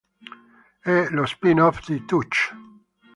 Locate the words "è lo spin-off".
0.79-1.85